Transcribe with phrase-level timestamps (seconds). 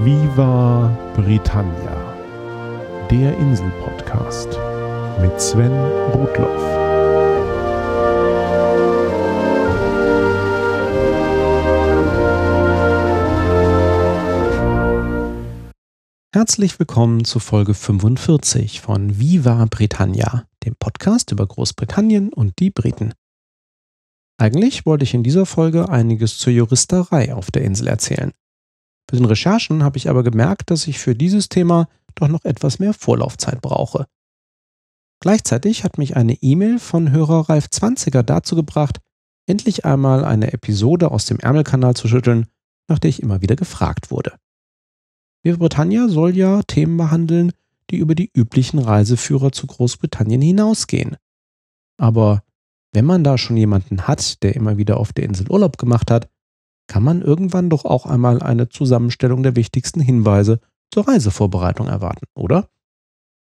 [0.00, 2.14] Viva Britannia,
[3.10, 4.48] der Insel-Podcast
[5.20, 5.72] mit Sven
[6.12, 6.62] Rudloff.
[16.32, 23.14] Herzlich willkommen zu Folge 45 von Viva Britannia, dem Podcast über Großbritannien und die Briten.
[24.40, 28.32] Eigentlich wollte ich in dieser Folge einiges zur Juristerei auf der Insel erzählen.
[29.10, 32.78] Bei den Recherchen habe ich aber gemerkt, dass ich für dieses Thema doch noch etwas
[32.78, 34.06] mehr Vorlaufzeit brauche.
[35.20, 39.00] Gleichzeitig hat mich eine E-Mail von Hörer Ralf Zwanziger dazu gebracht,
[39.46, 42.46] endlich einmal eine Episode aus dem Ärmelkanal zu schütteln,
[42.86, 44.34] nach der ich immer wieder gefragt wurde.
[45.42, 47.52] Viva Britannia soll ja Themen behandeln,
[47.90, 51.16] die über die üblichen Reiseführer zu Großbritannien hinausgehen.
[51.96, 52.42] Aber
[52.92, 56.28] wenn man da schon jemanden hat, der immer wieder auf der Insel Urlaub gemacht hat,
[56.88, 60.60] kann man irgendwann doch auch einmal eine Zusammenstellung der wichtigsten Hinweise
[60.92, 62.68] zur Reisevorbereitung erwarten, oder?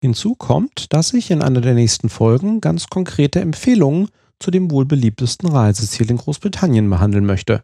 [0.03, 4.85] Hinzu kommt, dass ich in einer der nächsten Folgen ganz konkrete Empfehlungen zu dem wohl
[4.85, 7.63] beliebtesten Reiseziel in Großbritannien behandeln möchte.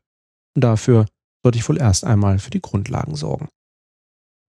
[0.54, 1.06] Und dafür
[1.42, 3.48] sollte ich wohl erst einmal für die Grundlagen sorgen.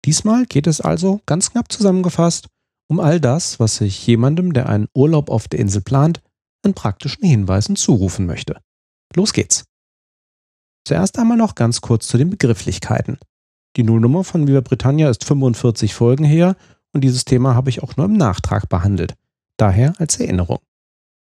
[0.05, 2.48] Diesmal geht es also, ganz knapp zusammengefasst,
[2.89, 6.22] um all das, was ich jemandem, der einen Urlaub auf der Insel plant,
[6.65, 8.61] an praktischen Hinweisen zurufen möchte.
[9.15, 9.65] Los geht's!
[10.87, 13.19] Zuerst einmal noch ganz kurz zu den Begrifflichkeiten.
[13.77, 16.55] Die Nullnummer von Viva Britannia ist 45 Folgen her
[16.93, 19.17] und dieses Thema habe ich auch nur im Nachtrag behandelt.
[19.56, 20.61] Daher als Erinnerung.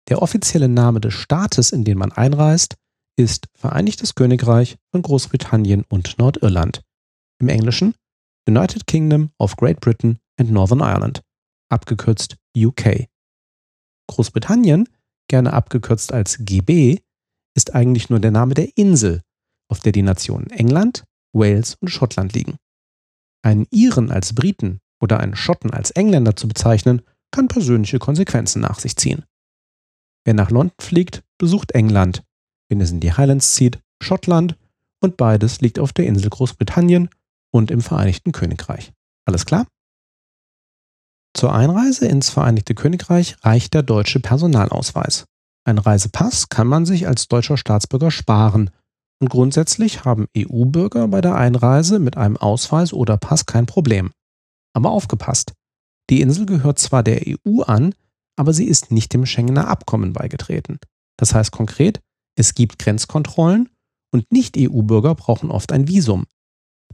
[0.10, 2.76] Der offizielle Name des Staates, in den man einreist,
[3.16, 6.82] ist Vereinigtes Königreich von Großbritannien und Nordirland.
[7.40, 7.96] Im Englischen
[8.50, 11.22] United Kingdom of Great Britain and Northern Ireland,
[11.70, 13.08] abgekürzt UK.
[14.08, 14.90] Großbritannien
[15.30, 17.00] gerne abgekürzt als GB,
[17.56, 19.22] ist eigentlich nur der Name der Insel,
[19.70, 22.58] auf der die Nationen England, Wales und Schottland liegen.
[23.44, 27.02] Einen Iren als Briten oder einen Schotten als Engländer zu bezeichnen,
[27.32, 29.26] kann persönliche Konsequenzen nach sich ziehen.
[30.26, 32.24] Wer nach London fliegt, besucht England,
[32.70, 34.58] wenn es in die Highlands zieht, Schottland
[35.02, 37.10] und beides liegt auf der Insel Großbritannien
[37.52, 38.92] und im Vereinigten Königreich.
[39.26, 39.68] Alles klar?
[41.34, 45.26] Zur Einreise ins Vereinigte Königreich reicht der deutsche Personalausweis.
[45.66, 48.72] Ein Reisepass kann man sich als deutscher Staatsbürger sparen
[49.20, 54.12] und grundsätzlich haben EU-Bürger bei der Einreise mit einem Ausweis oder Pass kein Problem.
[54.74, 55.54] Aber aufgepasst!
[56.10, 57.94] Die Insel gehört zwar der EU an,
[58.38, 60.80] aber sie ist nicht dem Schengener Abkommen beigetreten.
[61.18, 62.00] Das heißt konkret,
[62.38, 63.70] es gibt Grenzkontrollen
[64.14, 66.26] und Nicht-EU-Bürger brauchen oft ein Visum.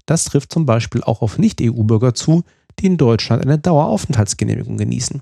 [0.05, 2.43] Das trifft zum Beispiel auch auf Nicht-EU-Bürger zu,
[2.79, 5.21] die in Deutschland eine Daueraufenthaltsgenehmigung genießen.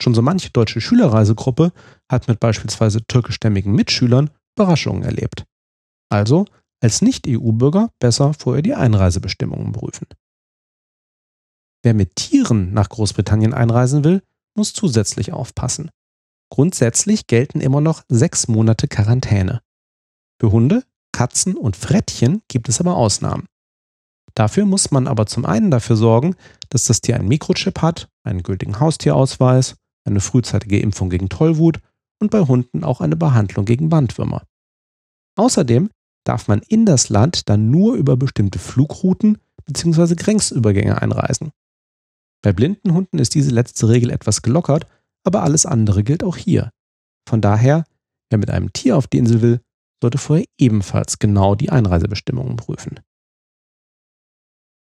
[0.00, 1.72] Schon so manche deutsche Schülerreisegruppe
[2.10, 5.44] hat mit beispielsweise türkischstämmigen Mitschülern Überraschungen erlebt.
[6.10, 6.46] Also
[6.80, 10.06] als Nicht-EU-Bürger besser vorher die Einreisebestimmungen prüfen.
[11.82, 14.22] Wer mit Tieren nach Großbritannien einreisen will,
[14.56, 15.90] muss zusätzlich aufpassen.
[16.50, 19.62] Grundsätzlich gelten immer noch sechs Monate Quarantäne.
[20.40, 23.46] Für Hunde, Katzen und Frettchen gibt es aber Ausnahmen.
[24.34, 26.36] Dafür muss man aber zum einen dafür sorgen,
[26.68, 31.80] dass das Tier einen Mikrochip hat, einen gültigen Haustierausweis, eine frühzeitige Impfung gegen Tollwut
[32.20, 34.42] und bei Hunden auch eine Behandlung gegen Bandwürmer.
[35.36, 35.90] Außerdem
[36.26, 40.14] darf man in das Land dann nur über bestimmte Flugrouten bzw.
[40.14, 41.52] Grenzübergänge einreisen.
[42.42, 44.86] Bei blinden Hunden ist diese letzte Regel etwas gelockert,
[45.24, 46.70] aber alles andere gilt auch hier.
[47.28, 47.84] Von daher,
[48.30, 49.60] wer mit einem Tier auf die Insel will,
[50.00, 53.00] sollte vorher ebenfalls genau die Einreisebestimmungen prüfen.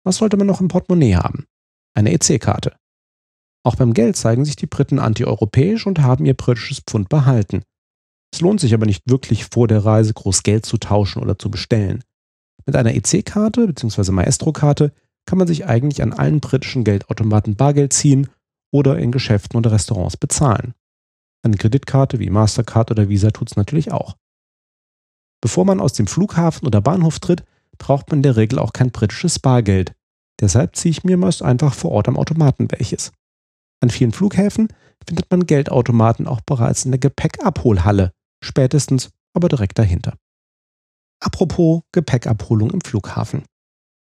[0.03, 1.45] Was sollte man noch im Portemonnaie haben?
[1.93, 2.75] Eine EC-Karte.
[3.63, 7.63] Auch beim Geld zeigen sich die Briten antieuropäisch und haben ihr britisches Pfund behalten.
[8.33, 11.49] Es lohnt sich aber nicht wirklich vor der Reise groß Geld zu tauschen oder zu
[11.49, 12.03] bestellen.
[12.65, 14.11] Mit einer EC-Karte bzw.
[14.11, 14.91] Maestro-Karte
[15.25, 18.27] kann man sich eigentlich an allen britischen Geldautomaten Bargeld ziehen
[18.71, 20.73] oder in Geschäften oder Restaurants bezahlen.
[21.43, 24.17] Eine Kreditkarte wie Mastercard oder Visa tut es natürlich auch.
[25.41, 27.43] Bevor man aus dem Flughafen oder Bahnhof tritt,
[27.77, 29.93] braucht man in der Regel auch kein britisches Bargeld.
[30.41, 33.11] Deshalb ziehe ich mir meist einfach vor Ort am Automaten welches.
[33.79, 34.69] An vielen Flughäfen
[35.05, 38.11] findet man Geldautomaten auch bereits in der Gepäckabholhalle,
[38.43, 40.17] spätestens aber direkt dahinter.
[41.19, 43.43] Apropos Gepäckabholung im Flughafen.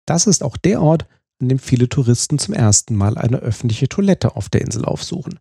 [0.06, 1.06] Das ist auch der Ort,
[1.40, 5.38] an dem viele Touristen zum ersten Mal eine öffentliche Toilette auf der Insel aufsuchen.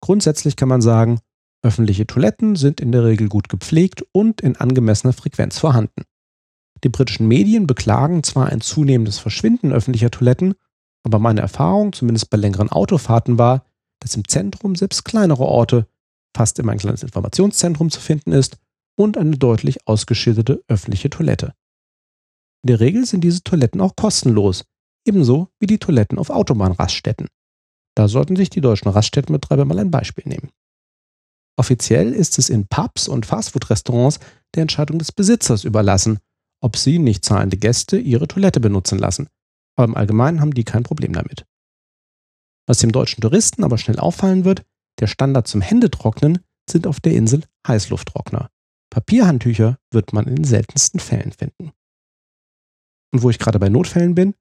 [0.00, 1.20] Grundsätzlich kann man sagen,
[1.62, 6.02] öffentliche Toiletten sind in der Regel gut gepflegt und in angemessener Frequenz vorhanden.
[6.82, 10.54] Die britischen Medien beklagen zwar ein zunehmendes Verschwinden öffentlicher Toiletten,
[11.04, 13.64] aber meine Erfahrung, zumindest bei längeren Autofahrten, war,
[14.00, 15.86] dass im Zentrum selbst kleinere Orte
[16.34, 18.58] fast immer ein kleines Informationszentrum zu finden ist
[18.96, 21.54] und eine deutlich ausgeschilderte öffentliche Toilette.
[22.62, 24.64] In der Regel sind diese Toiletten auch kostenlos,
[25.06, 27.28] ebenso wie die Toiletten auf Autobahnraststätten.
[27.94, 30.50] Da sollten sich die deutschen Raststättenbetreiber mal ein Beispiel nehmen.
[31.56, 34.18] Offiziell ist es in Pubs und Fastfood-Restaurants
[34.54, 36.18] der Entscheidung des Besitzers überlassen,
[36.60, 39.28] ob sie nicht zahlende Gäste ihre Toilette benutzen lassen.
[39.76, 41.46] Aber im Allgemeinen haben die kein Problem damit.
[42.66, 44.64] Was dem deutschen Touristen aber schnell auffallen wird,
[45.00, 48.50] der Standard zum Händetrocknen sind auf der Insel Heißlufttrockner.
[48.90, 51.72] Papierhandtücher wird man in den seltensten Fällen finden.
[53.12, 54.34] Und wo ich gerade bei Notfällen bin,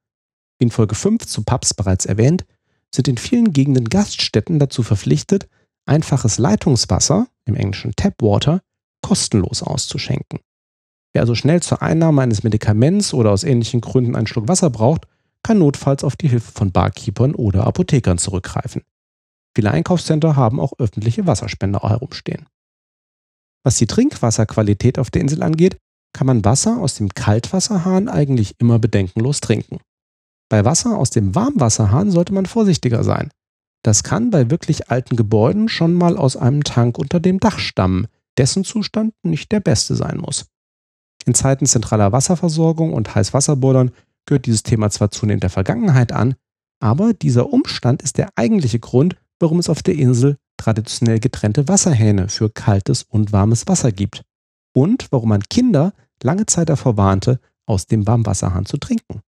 [0.60, 2.46] wie in Folge 5 zu Pubs bereits erwähnt,
[2.94, 5.48] sind in vielen Gegenden Gaststätten dazu verpflichtet,
[5.86, 8.62] einfaches Leitungswasser, im Englischen Tapwater,
[9.02, 10.40] kostenlos auszuschenken.
[11.14, 15.08] Wer also schnell zur Einnahme eines Medikaments oder aus ähnlichen Gründen einen Schluck Wasser braucht,
[15.44, 18.82] kann notfalls auf die Hilfe von Barkeepern oder Apothekern zurückgreifen.
[19.56, 22.48] Viele Einkaufscenter haben auch öffentliche Wasserspender herumstehen.
[23.64, 25.78] Was die Trinkwasserqualität auf der Insel angeht,
[26.14, 29.80] kann man Wasser aus dem Kaltwasserhahn eigentlich immer bedenkenlos trinken.
[30.50, 33.32] Bei Wasser aus dem Warmwasserhahn sollte man vorsichtiger sein.
[33.84, 38.08] Das kann bei wirklich alten Gebäuden schon mal aus einem Tank unter dem Dach stammen,
[38.38, 40.46] dessen Zustand nicht der beste sein muss.
[41.26, 43.92] In Zeiten zentraler Wasserversorgung und Heißwasserboilern
[44.26, 46.36] gehört dieses Thema zwar zunehmend der Vergangenheit an,
[46.80, 52.30] aber dieser Umstand ist der eigentliche Grund, warum es auf der Insel traditionell getrennte Wasserhähne
[52.30, 54.24] für kaltes und warmes Wasser gibt.
[54.75, 59.21] Und warum man Kinder lange Zeit davor warnte, aus dem Warmwasserhahn zu trinken.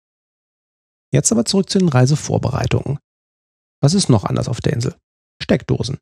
[1.13, 2.99] Jetzt aber zurück zu den Reisevorbereitungen.
[3.81, 4.95] Was ist noch anders auf der Insel?
[5.43, 5.99] Steckdosen.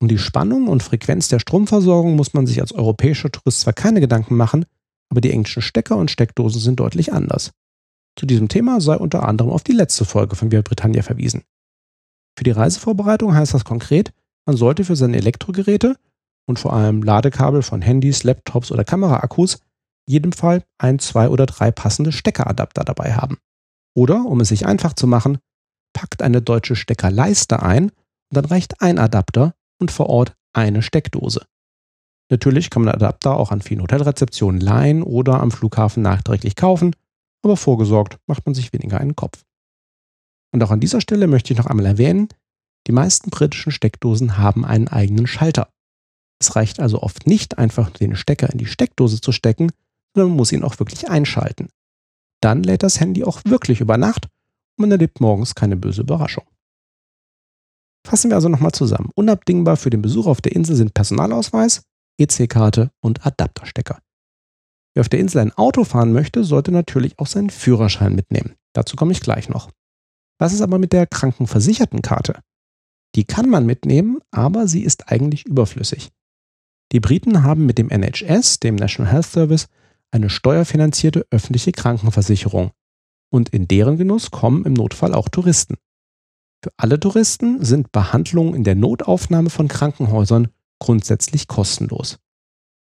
[0.00, 4.00] Um die Spannung und Frequenz der Stromversorgung muss man sich als europäischer Tourist zwar keine
[4.00, 4.66] Gedanken machen,
[5.08, 7.52] aber die englischen Stecker und Steckdosen sind deutlich anders.
[8.18, 11.42] Zu diesem Thema sei unter anderem auf die letzte Folge von Via Britannia verwiesen.
[12.36, 14.12] Für die Reisevorbereitung heißt das konkret,
[14.46, 15.96] man sollte für seine Elektrogeräte
[16.46, 19.60] und vor allem Ladekabel von Handys, Laptops oder Kameraakkus
[20.08, 23.38] jedem Fall ein, zwei oder drei passende Steckeradapter dabei haben.
[23.94, 25.38] Oder, um es sich einfach zu machen,
[25.92, 27.92] packt eine deutsche Steckerleiste ein und
[28.30, 31.44] dann reicht ein Adapter und vor Ort eine Steckdose.
[32.30, 36.94] Natürlich kann man Adapter auch an vielen Hotelrezeptionen leihen oder am Flughafen nachträglich kaufen,
[37.42, 39.45] aber vorgesorgt macht man sich weniger einen Kopf.
[40.56, 42.28] Und auch an dieser Stelle möchte ich noch einmal erwähnen,
[42.86, 45.68] die meisten britischen Steckdosen haben einen eigenen Schalter.
[46.40, 49.70] Es reicht also oft nicht einfach den Stecker in die Steckdose zu stecken,
[50.14, 51.68] sondern man muss ihn auch wirklich einschalten.
[52.40, 54.28] Dann lädt das Handy auch wirklich über Nacht
[54.78, 56.44] und man erlebt morgens keine böse Überraschung.
[58.06, 59.10] Fassen wir also nochmal zusammen.
[59.14, 61.82] Unabdingbar für den Besuch auf der Insel sind Personalausweis,
[62.16, 63.98] EC-Karte und Adapterstecker.
[64.94, 68.54] Wer auf der Insel ein Auto fahren möchte, sollte natürlich auch seinen Führerschein mitnehmen.
[68.72, 69.70] Dazu komme ich gleich noch.
[70.38, 72.40] Was ist aber mit der Krankenversichertenkarte?
[73.14, 76.10] Die kann man mitnehmen, aber sie ist eigentlich überflüssig.
[76.92, 79.66] Die Briten haben mit dem NHS, dem National Health Service,
[80.10, 82.70] eine steuerfinanzierte öffentliche Krankenversicherung.
[83.30, 85.76] Und in deren Genuss kommen im Notfall auch Touristen.
[86.62, 90.48] Für alle Touristen sind Behandlungen in der Notaufnahme von Krankenhäusern
[90.78, 92.18] grundsätzlich kostenlos.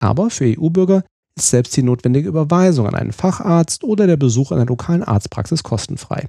[0.00, 1.04] Aber für EU-Bürger
[1.36, 6.28] ist selbst die notwendige Überweisung an einen Facharzt oder der Besuch einer lokalen Arztpraxis kostenfrei.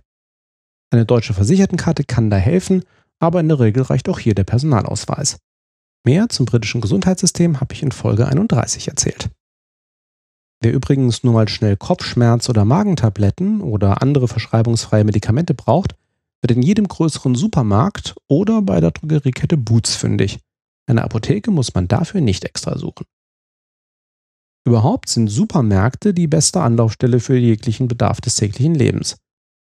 [0.92, 2.84] Eine deutsche Versichertenkarte kann da helfen,
[3.20, 5.38] aber in der Regel reicht auch hier der Personalausweis.
[6.04, 9.30] Mehr zum britischen Gesundheitssystem habe ich in Folge 31 erzählt.
[10.62, 15.96] Wer übrigens nur mal schnell Kopfschmerz- oder Magentabletten oder andere verschreibungsfreie Medikamente braucht,
[16.42, 20.40] wird in jedem größeren Supermarkt oder bei der Drogeriekette Boots fündig.
[20.88, 23.06] Eine Apotheke muss man dafür nicht extra suchen.
[24.66, 29.18] Überhaupt sind Supermärkte die beste Anlaufstelle für jeglichen Bedarf des täglichen Lebens.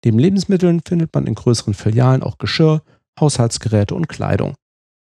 [0.03, 2.81] Neben Lebensmitteln findet man in größeren Filialen auch Geschirr,
[3.20, 4.55] Haushaltsgeräte und Kleidung.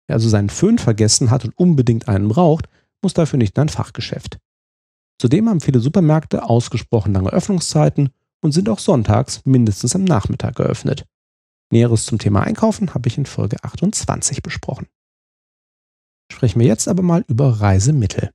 [0.08, 2.68] Wer also seinen Föhn vergessen hat und unbedingt einen braucht,
[3.02, 4.38] muss dafür nicht in ein Fachgeschäft.
[5.20, 11.04] Zudem haben viele Supermärkte ausgesprochen lange Öffnungszeiten und sind auch sonntags mindestens am Nachmittag geöffnet.
[11.70, 14.86] Näheres zum Thema Einkaufen habe ich in Folge 28 besprochen.
[16.32, 18.30] Sprechen wir jetzt aber mal über Reisemittel.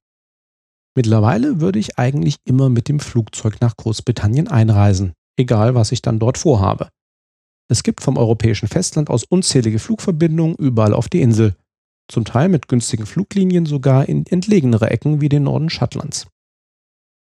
[0.95, 6.19] Mittlerweile würde ich eigentlich immer mit dem Flugzeug nach Großbritannien einreisen, egal was ich dann
[6.19, 6.89] dort vorhabe.
[7.69, 11.55] Es gibt vom europäischen Festland aus unzählige Flugverbindungen überall auf die Insel,
[12.07, 16.27] zum Teil mit günstigen Fluglinien sogar in entlegenere Ecken wie den Norden Schottlands.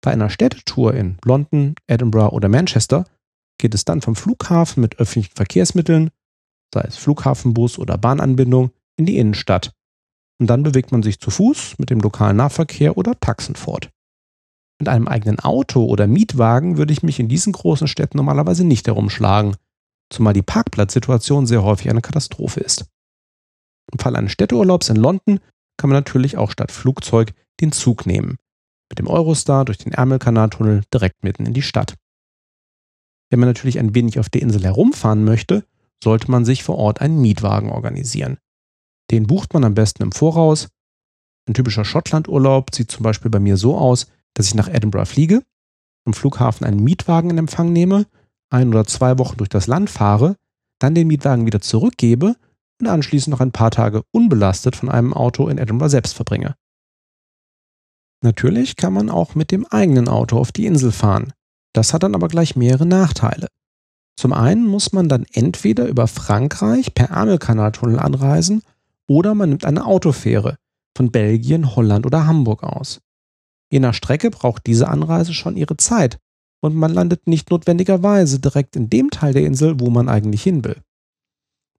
[0.02, 3.04] Bei einer Städtetour in London, Edinburgh oder Manchester
[3.58, 6.10] geht es dann vom Flughafen mit öffentlichen Verkehrsmitteln,
[6.72, 9.72] sei es Flughafenbus oder Bahnanbindung, in die Innenstadt.
[10.40, 13.90] Und dann bewegt man sich zu Fuß mit dem lokalen Nahverkehr oder Taxen fort.
[14.78, 18.86] Mit einem eigenen Auto oder Mietwagen würde ich mich in diesen großen Städten normalerweise nicht
[18.86, 19.56] herumschlagen,
[20.10, 22.86] zumal die Parkplatzsituation sehr häufig eine Katastrophe ist.
[23.92, 25.40] Im Fall eines Städteurlaubs in London
[25.76, 28.36] kann man natürlich auch statt Flugzeug den Zug nehmen.
[28.90, 31.94] Mit dem Eurostar durch den Ärmelkanaltunnel direkt mitten in die Stadt.
[33.30, 35.64] Wenn man natürlich ein wenig auf der Insel herumfahren möchte,
[36.02, 38.38] sollte man sich vor Ort einen Mietwagen organisieren.
[39.10, 40.68] Den bucht man am besten im Voraus.
[41.46, 44.06] Ein typischer Schottlandurlaub sieht zum Beispiel bei mir so aus,
[44.38, 45.42] dass ich nach Edinburgh fliege,
[46.06, 48.06] am Flughafen einen Mietwagen in Empfang nehme,
[48.50, 50.36] ein oder zwei Wochen durch das Land fahre,
[50.78, 52.36] dann den Mietwagen wieder zurückgebe
[52.80, 56.54] und anschließend noch ein paar Tage unbelastet von einem Auto in Edinburgh selbst verbringe.
[58.22, 61.32] Natürlich kann man auch mit dem eigenen Auto auf die Insel fahren.
[61.72, 63.48] Das hat dann aber gleich mehrere Nachteile.
[64.16, 68.62] Zum einen muss man dann entweder über Frankreich per Ärmelkanaltunnel anreisen
[69.08, 70.58] oder man nimmt eine Autofähre
[70.96, 73.00] von Belgien, Holland oder Hamburg aus.
[73.70, 76.18] Je nach Strecke braucht diese Anreise schon ihre Zeit
[76.60, 80.64] und man landet nicht notwendigerweise direkt in dem Teil der Insel, wo man eigentlich hin
[80.64, 80.76] will.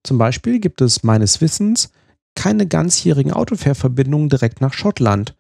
[0.04, 1.92] Zum Beispiel gibt es meines Wissens
[2.36, 5.36] keine ganzjährigen Autofährverbindungen direkt nach Schottland,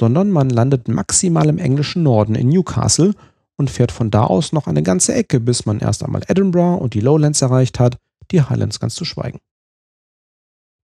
[0.00, 3.14] sondern man landet maximal im englischen Norden in Newcastle
[3.56, 6.94] und fährt von da aus noch eine ganze Ecke, bis man erst einmal Edinburgh und
[6.94, 7.98] die Lowlands erreicht hat,
[8.30, 9.38] die Highlands ganz zu schweigen.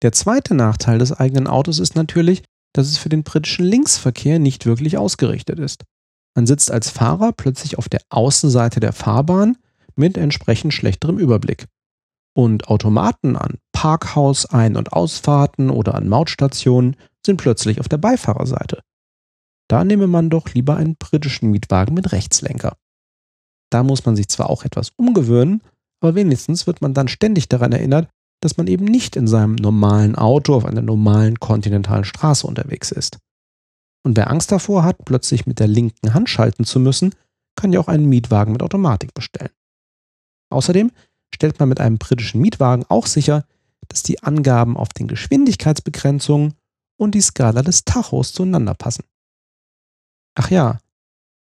[0.02, 2.44] Der zweite Nachteil des eigenen Autos ist natürlich,
[2.74, 5.84] dass es für den britischen Linksverkehr nicht wirklich ausgerichtet ist.
[6.36, 9.58] Man sitzt als Fahrer plötzlich auf der Außenseite der Fahrbahn
[9.96, 11.68] mit entsprechend schlechterem Überblick.
[12.36, 18.82] Und Automaten an Parkhaus, Ein- und Ausfahrten oder an Mautstationen sind plötzlich auf der Beifahrerseite.
[19.70, 22.76] Da nehme man doch lieber einen britischen Mietwagen mit Rechtslenker.
[23.70, 25.62] Da muss man sich zwar auch etwas umgewöhnen,
[26.02, 28.10] aber wenigstens wird man dann ständig daran erinnert,
[28.44, 33.20] dass man eben nicht in seinem normalen Auto auf einer normalen kontinentalen Straße unterwegs ist.
[34.06, 37.16] Und wer Angst davor hat, plötzlich mit der linken Hand schalten zu müssen,
[37.56, 39.52] kann ja auch einen Mietwagen mit Automatik bestellen.
[40.50, 40.92] Außerdem
[41.34, 43.46] stellt man mit einem britischen Mietwagen auch sicher,
[43.88, 46.54] dass die Angaben auf den Geschwindigkeitsbegrenzungen
[46.98, 49.06] und die Skala des Tachos zueinander passen.
[50.36, 50.80] Ach ja,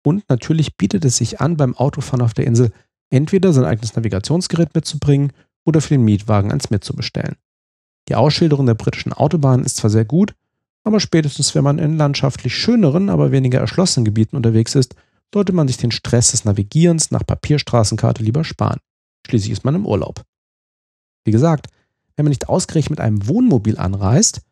[0.05, 2.73] und natürlich bietet es sich an, beim Autofahren auf der Insel
[3.11, 5.33] entweder sein eigenes Navigationsgerät mitzubringen
[5.67, 7.37] oder für den Mietwagen eins mitzubestellen.
[8.09, 10.35] Die Ausschilderung der britischen Autobahn ist zwar sehr gut,
[10.85, 14.95] aber spätestens wenn man in landschaftlich schöneren, aber weniger erschlossenen Gebieten unterwegs ist,
[15.35, 18.79] sollte man sich den Stress des Navigierens nach Papierstraßenkarte lieber sparen.
[19.27, 20.23] Schließlich ist man im Urlaub.
[21.25, 21.67] Wie gesagt,
[22.15, 24.43] wenn man nicht ausgerechnet mit einem Wohnmobil anreist,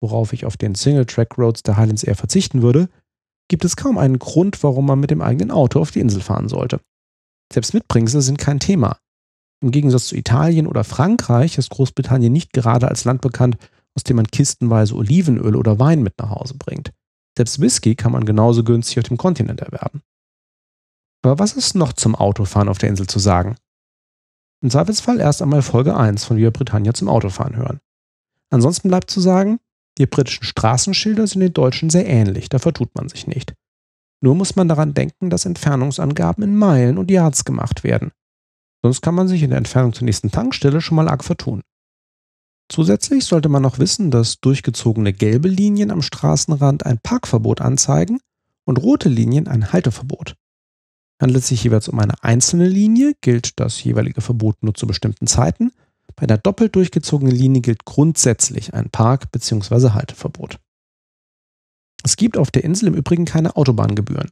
[0.00, 2.88] worauf ich auf den Single-Track-Roads der Highlands eher verzichten würde,
[3.48, 6.48] gibt es kaum einen Grund, warum man mit dem eigenen Auto auf die Insel fahren
[6.48, 6.80] sollte.
[7.52, 8.96] Selbst Mitbringsel sind kein Thema.
[9.62, 13.58] Im Gegensatz zu Italien oder Frankreich ist Großbritannien nicht gerade als Land bekannt,
[13.94, 16.92] aus dem man kistenweise Olivenöl oder Wein mit nach Hause bringt.
[17.36, 20.02] Selbst Whisky kann man genauso günstig auf dem Kontinent erwerben.
[21.22, 23.56] Aber was ist noch zum Autofahren auf der Insel zu sagen?
[24.62, 27.80] Im Zweifelsfall erst einmal Folge 1 von Via Britannia zum Autofahren hören.
[28.50, 29.58] Ansonsten bleibt zu sagen,
[29.98, 33.54] die britischen Straßenschilder sind den deutschen sehr ähnlich, da vertut man sich nicht.
[34.22, 38.12] Nur muss man daran denken, dass Entfernungsangaben in Meilen und Yards gemacht werden.
[38.82, 41.62] Sonst kann man sich in der Entfernung zur nächsten Tankstelle schon mal arg vertun.
[42.70, 48.20] Zusätzlich sollte man noch wissen, dass durchgezogene gelbe Linien am Straßenrand ein Parkverbot anzeigen
[48.64, 50.36] und rote Linien ein Halteverbot.
[51.20, 55.26] Handelt es sich jeweils um eine einzelne Linie, gilt das jeweilige Verbot nur zu bestimmten
[55.26, 55.72] Zeiten.
[56.16, 59.90] Bei einer doppelt durchgezogenen Linie gilt grundsätzlich ein Park- bzw.
[59.90, 60.58] Halteverbot.
[62.04, 64.30] Es gibt auf der Insel im Übrigen keine Autobahngebühren.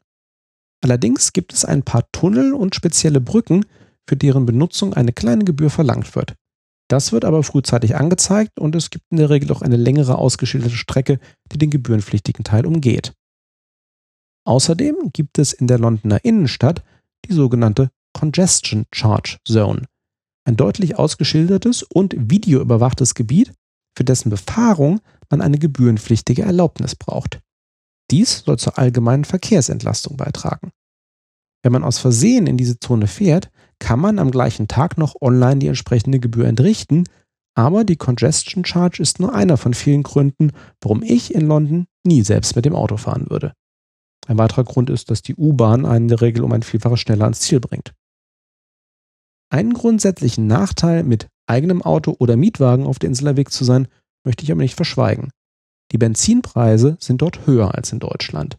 [0.80, 3.66] Allerdings gibt es ein paar Tunnel und spezielle Brücken,
[4.08, 6.34] für deren Benutzung eine kleine Gebühr verlangt wird.
[6.88, 10.74] Das wird aber frühzeitig angezeigt und es gibt in der Regel auch eine längere ausgeschilderte
[10.74, 11.20] Strecke,
[11.52, 13.12] die den gebührenpflichtigen Teil umgeht.
[14.46, 16.82] Außerdem gibt es in der Londoner Innenstadt
[17.26, 19.82] die sogenannte Congestion Charge Zone,
[20.46, 23.52] ein deutlich ausgeschildertes und videoüberwachtes Gebiet,
[23.94, 27.40] für dessen Befahrung man eine gebührenpflichtige Erlaubnis braucht.
[28.10, 30.70] Dies soll zur allgemeinen Verkehrsentlastung beitragen.
[31.62, 35.58] Wenn man aus Versehen in diese Zone fährt, kann man am gleichen Tag noch online
[35.58, 37.04] die entsprechende Gebühr entrichten,
[37.54, 42.23] aber die Congestion Charge ist nur einer von vielen Gründen, warum ich in London nie
[42.23, 43.52] selbst mit dem Auto fahren würde.
[44.26, 47.25] Ein weiterer Grund ist, dass die U-Bahn einen in der Regel um ein Vielfaches schneller
[47.25, 47.94] ans Ziel bringt.
[49.50, 53.88] Einen grundsätzlichen Nachteil, mit eigenem Auto oder Mietwagen auf der Insel unterwegs zu sein,
[54.25, 55.30] möchte ich aber nicht verschweigen.
[55.92, 58.58] Die Benzinpreise sind dort höher als in Deutschland.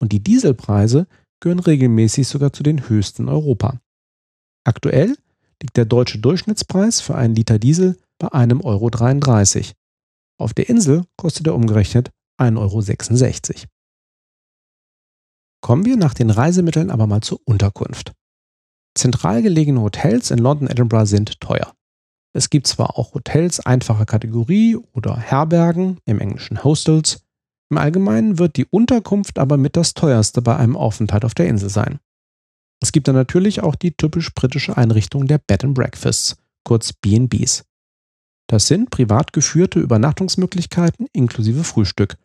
[0.00, 1.08] Und die Dieselpreise
[1.40, 3.80] gehören regelmäßig sogar zu den höchsten in Europa.
[4.64, 5.16] Aktuell
[5.62, 9.72] liegt der deutsche Durchschnittspreis für einen Liter Diesel bei 1,33 Euro.
[10.40, 12.10] Auf der Insel kostet er umgerechnet
[12.40, 13.66] 1,66 Euro.
[15.60, 18.12] Kommen wir nach den Reisemitteln aber mal zur Unterkunft.
[18.94, 21.74] Zentral gelegene Hotels in London, Edinburgh sind teuer.
[22.32, 27.24] Es gibt zwar auch Hotels einfacher Kategorie oder Herbergen, im Englischen Hostels.
[27.70, 31.68] Im Allgemeinen wird die Unterkunft aber mit das teuerste bei einem Aufenthalt auf der Insel
[31.68, 31.98] sein.
[32.80, 37.64] Es gibt dann natürlich auch die typisch britische Einrichtung der Bed and Breakfasts, kurz BBs.
[38.48, 42.16] Das sind privat geführte Übernachtungsmöglichkeiten inklusive Frühstück.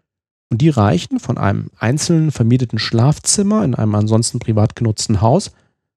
[0.50, 5.52] Und die reichen von einem einzelnen vermieteten Schlafzimmer in einem ansonsten privat genutzten Haus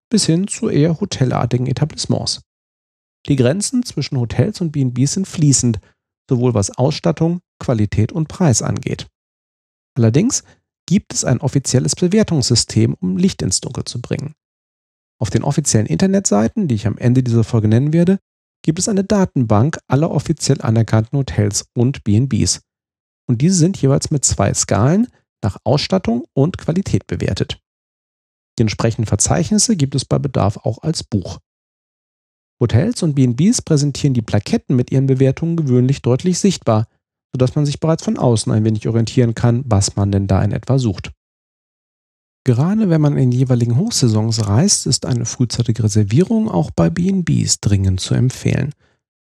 [0.09, 2.41] bis hin zu eher hotelartigen Etablissements.
[3.29, 5.81] Die Grenzen zwischen Hotels und BBs sind fließend,
[6.29, 9.09] sowohl was Ausstattung, Qualität und Preis angeht.
[9.97, 10.45] Allerdings
[10.87, 14.35] gibt es ein offizielles Bewertungssystem, um Licht ins Dunkel zu bringen.
[15.19, 18.19] Auf den offiziellen Internetseiten, die ich am Ende dieser Folge nennen werde,
[18.63, 22.61] gibt es eine Datenbank aller offiziell anerkannten Hotels und BNBs.
[23.29, 25.09] Und diese sind jeweils mit zwei Skalen
[25.43, 27.61] nach Ausstattung und Qualität bewertet.
[28.59, 31.39] Die entsprechenden Verzeichnisse gibt es bei Bedarf auch als Buch.
[32.61, 36.89] Hotels und BNBs präsentieren die Plaketten mit ihren Bewertungen gewöhnlich deutlich sichtbar,
[37.33, 40.53] sodass man sich bereits von außen ein wenig orientieren kann, was man denn da in
[40.53, 41.13] etwa sucht.
[42.47, 47.99] Gerade wenn man in jeweiligen Hochsaisons reist, ist eine frühzeitige Reservierung auch bei BNBs dringend
[47.99, 48.73] zu empfehlen.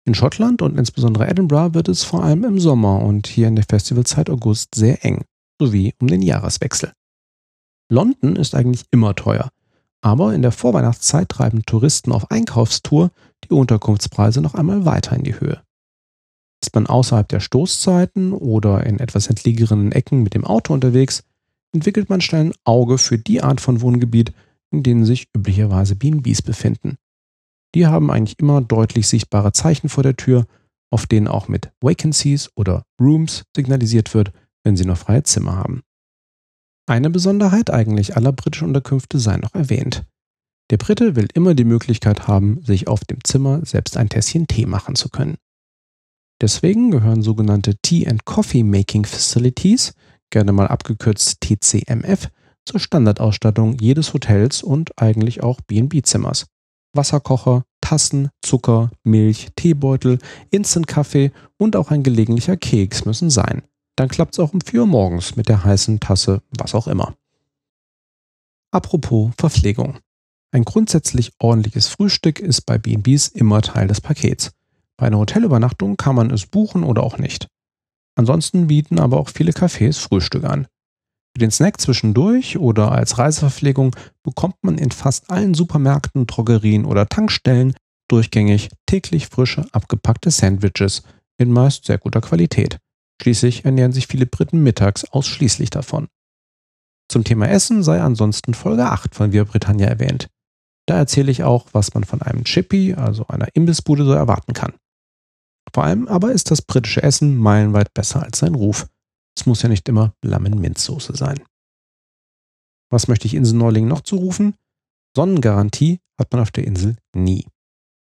[0.03, 3.63] In Schottland und insbesondere Edinburgh wird es vor allem im Sommer und hier in der
[3.63, 5.23] Festivalzeit August sehr eng,
[5.57, 6.91] sowie um den Jahreswechsel.
[7.89, 9.51] London ist eigentlich immer teuer,
[10.01, 13.09] aber in der Vorweihnachtszeit treiben Touristen auf Einkaufstour
[13.45, 15.61] die Unterkunftspreise noch einmal weiter in die Höhe.
[16.61, 21.23] Ist man außerhalb der Stoßzeiten oder in etwas entlegenen Ecken mit dem Auto unterwegs,
[21.73, 24.33] entwickelt man schnell ein Auge für die Art von Wohngebiet,
[24.71, 26.97] in denen sich üblicherweise BNBs befinden.
[27.75, 30.45] Die haben eigentlich immer deutlich sichtbare Zeichen vor der Tür,
[30.91, 34.31] auf denen auch mit Vacancies oder Rooms signalisiert wird,
[34.63, 35.81] wenn sie noch freie Zimmer haben.
[36.87, 40.05] Eine Besonderheit eigentlich aller britischen Unterkünfte sei noch erwähnt.
[40.69, 44.65] Der Brite will immer die Möglichkeit haben, sich auf dem Zimmer selbst ein Tässchen Tee
[44.65, 45.37] machen zu können.
[46.41, 49.93] Deswegen gehören sogenannte Tea and Coffee Making Facilities
[50.33, 52.27] gerne mal abgekürzt TCMF,
[52.65, 56.47] zur Standardausstattung jedes Hotels und eigentlich auch B&B-Zimmers.
[56.93, 60.19] Wasserkocher, Tassen, Zucker, Milch, Teebeutel,
[60.51, 63.63] Instant-Kaffee und auch ein gelegentlicher Keks müssen sein.
[63.95, 67.15] Dann klappt es auch um 4 Uhr morgens mit der heißen Tasse, was auch immer.
[68.71, 69.99] Apropos Verpflegung.
[70.51, 74.51] Ein grundsätzlich ordentliches Frühstück ist bei B&Bs immer Teil des Pakets.
[74.97, 77.47] Bei einer Hotelübernachtung kann man es buchen oder auch nicht.
[78.15, 80.67] Ansonsten bieten aber auch viele Cafés Frühstück an.
[81.35, 87.07] Für den Snack zwischendurch oder als Reiseverpflegung bekommt man in fast allen Supermärkten, Drogerien oder
[87.07, 87.73] Tankstellen
[88.07, 91.01] durchgängig täglich frische, abgepackte Sandwiches
[91.39, 92.77] in meist sehr guter Qualität.
[93.21, 96.07] Schließlich ernähren sich viele Briten mittags ausschließlich davon.
[97.09, 100.27] Zum Thema Essen sei ansonsten Folge 8 von Via Britannia erwähnt.
[100.85, 104.73] Da erzähle ich auch, was man von einem Chippy, also einer Imbissbude, so erwarten kann.
[105.71, 108.87] Vor allem aber ist das britische Essen meilenweit besser als sein Ruf.
[109.37, 111.39] Es muss ja nicht immer Lammen-Minzsoße sein.
[112.91, 114.55] Was möchte ich Inselneulingen noch zurufen?
[115.15, 117.45] Sonnengarantie hat man auf der Insel nie.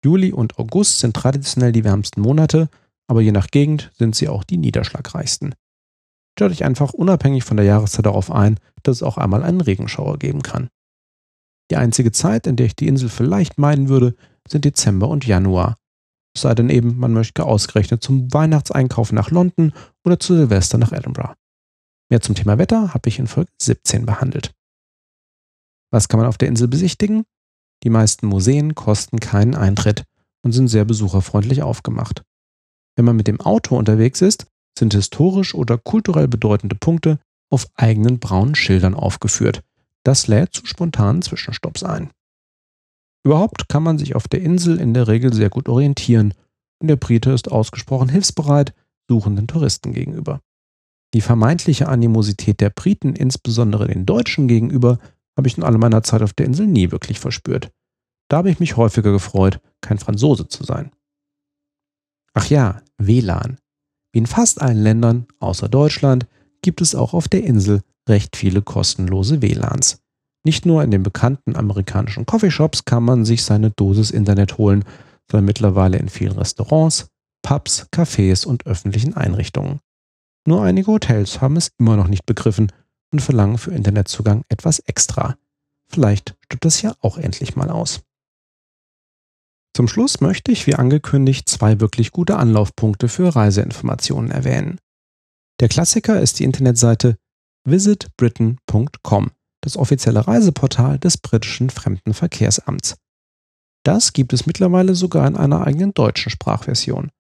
[0.05, 2.69] Juli und August sind traditionell die wärmsten Monate,
[3.07, 5.55] aber je nach Gegend sind sie auch die niederschlagreichsten.
[6.39, 10.19] Stellt euch einfach unabhängig von der Jahreszeit darauf ein, dass es auch einmal einen Regenschauer
[10.19, 10.71] geben kann.
[11.71, 14.15] Die einzige Zeit, in der ich die Insel vielleicht meiden würde,
[14.49, 15.77] sind Dezember und Januar,
[16.35, 19.73] es sei denn eben, man möchte ausgerechnet zum Weihnachtseinkauf nach London
[20.05, 21.35] oder zu Silvester nach Edinburgh.
[22.11, 24.53] Mehr zum Thema Wetter habe ich in Folge 17 behandelt.
[25.93, 27.25] Was kann man auf der Insel besichtigen?
[27.83, 30.05] Die meisten Museen kosten keinen Eintritt
[30.43, 32.23] und sind sehr besucherfreundlich aufgemacht.
[32.97, 34.47] Wenn man mit dem Auto unterwegs ist,
[34.79, 37.19] sind historisch oder kulturell bedeutende Punkte
[37.51, 39.63] auf eigenen braunen Schildern aufgeführt.
[40.05, 42.11] Das lädt zu spontanen Zwischenstopps ein.
[43.25, 46.35] Überhaupt kann man sich auf der Insel in der Regel sehr gut orientieren
[46.81, 48.75] und der Brite ist ausgesprochen hilfsbereit
[49.09, 50.41] suchenden Touristen gegenüber.
[51.15, 54.99] Die vermeintliche Animosität der Briten, insbesondere den Deutschen gegenüber,
[55.37, 57.73] habe ich in all meiner Zeit auf der Insel nie wirklich verspürt.
[58.29, 60.93] Da habe ich mich häufiger gefreut, kein Franzose zu sein.
[62.33, 63.59] Ach ja, WLAN.
[64.13, 66.27] Wie in fast allen Ländern, außer Deutschland,
[66.63, 70.01] gibt es auch auf der Insel recht viele kostenlose WLANs.
[70.45, 74.85] Nicht nur in den bekannten amerikanischen Coffeeshops kann man sich seine Dosis Internet holen,
[75.31, 77.09] sondern mittlerweile in vielen Restaurants,
[77.43, 79.81] Pubs, Cafés und öffentlichen Einrichtungen.
[80.47, 82.73] Nur einige Hotels haben es immer noch nicht begriffen
[83.13, 85.37] und verlangen für Internetzugang etwas extra.
[85.91, 88.03] Vielleicht stirbt das ja auch endlich mal aus.
[89.77, 94.79] Zum Schluss möchte ich, wie angekündigt, zwei wirklich gute Anlaufpunkte für Reiseinformationen erwähnen.
[95.61, 97.17] Der Klassiker ist die Internetseite
[97.65, 99.31] visitbritain.com
[99.63, 102.97] das offizielle Reiseportal des britischen Fremdenverkehrsamts.
[103.85, 107.11] Das gibt es mittlerweile sogar in einer eigenen deutschen Sprachversion.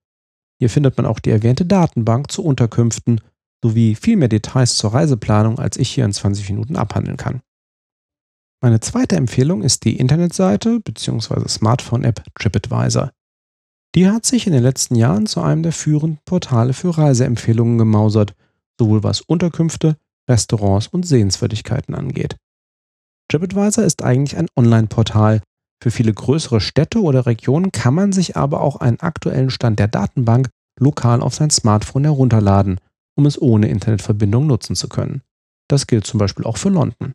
[0.58, 3.20] Hier findet man auch die erwähnte Datenbank zu Unterkünften
[3.62, 7.42] sowie viel mehr Details zur Reiseplanung, als ich hier in 20 Minuten abhandeln kann.
[8.62, 11.48] Meine zweite Empfehlung ist die Internetseite bzw.
[11.48, 13.10] Smartphone-App TripAdvisor.
[13.94, 18.34] Die hat sich in den letzten Jahren zu einem der führenden Portale für Reiseempfehlungen gemausert,
[18.78, 19.96] sowohl was Unterkünfte,
[20.28, 22.36] Restaurants und Sehenswürdigkeiten angeht.
[23.30, 25.40] TripAdvisor ist eigentlich ein Online-Portal.
[25.82, 29.88] Für viele größere Städte oder Regionen kann man sich aber auch einen aktuellen Stand der
[29.88, 32.80] Datenbank lokal auf sein Smartphone herunterladen,
[33.16, 35.22] um es ohne Internetverbindung nutzen zu können.
[35.68, 37.12] Das gilt zum Beispiel auch für London.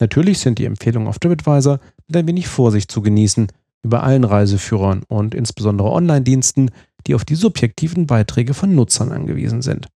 [0.00, 3.48] Natürlich sind die Empfehlungen auf TripAdvisor mit ein wenig Vorsicht zu genießen,
[3.82, 6.70] wie bei allen Reiseführern und insbesondere Online-Diensten,
[7.06, 9.88] die auf die subjektiven Beiträge von Nutzern angewiesen sind.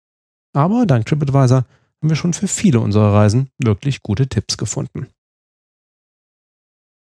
[0.53, 1.65] Aber dank TripAdvisor
[2.01, 5.07] haben wir schon für viele unserer Reisen wirklich gute Tipps gefunden.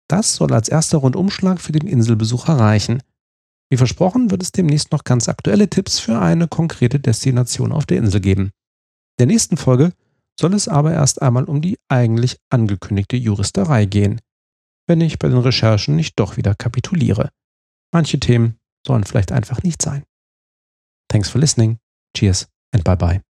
[0.09, 3.03] Das soll als erster Rundumschlag für den Inselbesucher reichen.
[3.71, 7.99] Wie versprochen wird es demnächst noch ganz aktuelle Tipps für eine konkrete Destination auf der
[7.99, 8.43] Insel geben.
[8.43, 8.51] In
[9.21, 9.93] der nächsten Folge
[10.39, 14.21] soll es aber erst einmal um die eigentlich angekündigte Juristerei gehen,
[14.87, 17.31] wenn ich bei den Recherchen nicht doch wieder kapituliere.
[17.93, 20.05] Manche Themen sollen vielleicht einfach nicht sein.
[21.09, 21.79] Thanks for listening.
[22.17, 23.34] Cheers and bye bye.